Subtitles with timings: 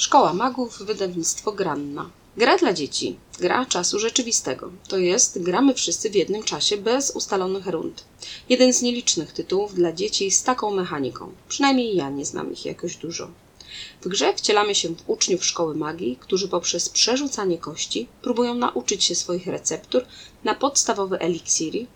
[0.00, 2.10] Szkoła Magów, wydawnictwo Granna.
[2.36, 3.16] Gra dla dzieci.
[3.38, 4.70] Gra czasu rzeczywistego.
[4.88, 8.04] To jest gramy wszyscy w jednym czasie bez ustalonych rund.
[8.48, 11.32] Jeden z nielicznych tytułów dla dzieci z taką mechaniką.
[11.48, 13.30] Przynajmniej ja nie znam ich jakoś dużo.
[14.02, 19.14] W grze wcielamy się w uczniów szkoły magii, którzy poprzez przerzucanie kości próbują nauczyć się
[19.14, 20.04] swoich receptur
[20.44, 21.86] na podstawowe eliksiry,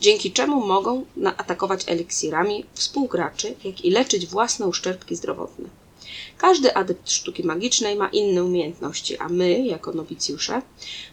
[0.00, 1.04] dzięki czemu mogą
[1.36, 5.68] atakować eliksirami współgraczy, jak i leczyć własne uszczerbki zdrowotne.
[6.38, 10.62] Każdy adept sztuki magicznej ma inne umiejętności, a my, jako nowicjusze,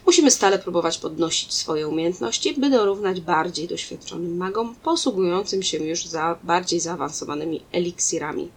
[0.06, 6.40] musimy stale próbować podnosić swoje umiejętności, by dorównać bardziej doświadczonym magom, posługującym się już za
[6.44, 8.50] bardziej zaawansowanymi eliksirami.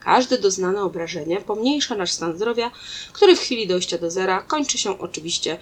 [0.00, 2.70] Każde doznane obrażenie pomniejsza nasz stan zdrowia,
[3.12, 5.58] który w chwili dojścia do zera kończy się oczywiście,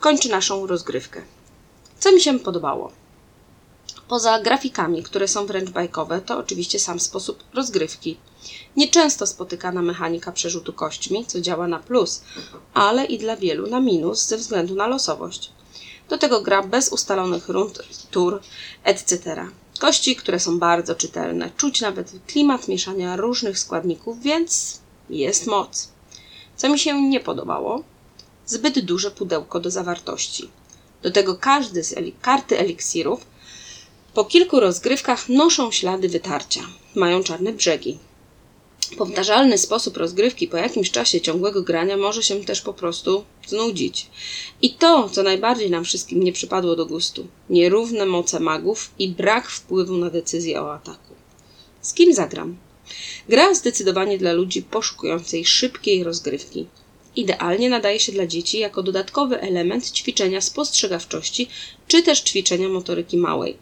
[0.00, 1.22] kończy naszą rozgrywkę.
[1.98, 2.92] Co mi się podobało?
[4.10, 8.16] Poza grafikami, które są wręcz bajkowe, to oczywiście sam sposób rozgrywki.
[8.76, 12.22] Nieczęsto spotykana mechanika przerzutu kośćmi, co działa na plus,
[12.74, 15.52] ale i dla wielu na minus ze względu na losowość.
[16.08, 17.78] Do tego gra bez ustalonych rund,
[18.10, 18.40] tur,
[18.84, 19.46] etc.
[19.78, 25.88] Kości, które są bardzo czytelne, czuć nawet klimat mieszania różnych składników, więc jest moc.
[26.56, 27.82] Co mi się nie podobało?
[28.46, 30.50] Zbyt duże pudełko do zawartości.
[31.02, 33.30] Do tego każdy z karty eliksirów
[34.14, 36.60] po kilku rozgrywkach noszą ślady wytarcia.
[36.94, 37.98] Mają czarne brzegi.
[38.98, 44.06] Powtarzalny sposób rozgrywki po jakimś czasie ciągłego grania może się też po prostu znudzić.
[44.62, 49.50] I to, co najbardziej nam wszystkim nie przypadło do gustu: nierówne moce magów i brak
[49.50, 51.14] wpływu na decyzję o ataku.
[51.80, 52.56] Z kim zagram?
[53.28, 56.66] Gra zdecydowanie dla ludzi poszukującej szybkiej rozgrywki.
[57.16, 61.48] Idealnie nadaje się dla dzieci jako dodatkowy element ćwiczenia spostrzegawczości
[61.88, 63.56] czy też ćwiczenia motoryki małej.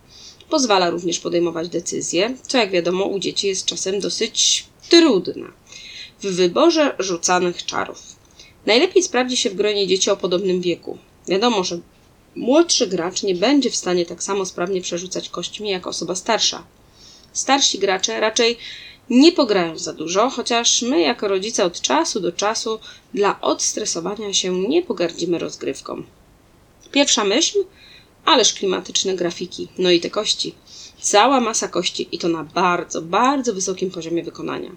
[0.50, 5.46] Pozwala również podejmować decyzje, co jak wiadomo u dzieci jest czasem dosyć trudne.
[6.22, 8.02] W wyborze rzucanych czarów.
[8.66, 10.98] Najlepiej sprawdzi się w gronie dzieci o podobnym wieku.
[11.28, 11.80] Wiadomo, że
[12.36, 16.64] młodszy gracz nie będzie w stanie tak samo sprawnie przerzucać kośćmi jak osoba starsza.
[17.32, 18.58] Starsi gracze raczej
[19.10, 22.78] nie pograją za dużo, chociaż my jako rodzice od czasu do czasu
[23.14, 26.02] dla odstresowania się nie pogardzimy rozgrywką.
[26.92, 27.58] Pierwsza myśl?
[28.24, 29.68] Ależ klimatyczne grafiki.
[29.78, 30.54] No i te kości.
[31.00, 34.70] Cała masa kości i to na bardzo, bardzo wysokim poziomie wykonania.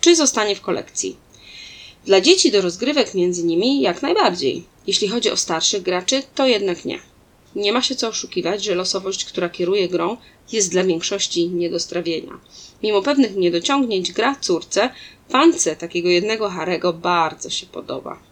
[0.00, 1.16] Czy zostanie w kolekcji?
[2.04, 4.64] Dla dzieci do rozgrywek między nimi jak najbardziej.
[4.86, 7.00] Jeśli chodzi o starszych graczy, to jednak nie.
[7.56, 10.16] Nie ma się co oszukiwać, że losowość, która kieruje grą,
[10.52, 12.38] jest dla większości nie do strawienia.
[12.82, 14.90] Mimo pewnych niedociągnięć gra córce,
[15.28, 18.18] fance takiego jednego Harego bardzo się podoba.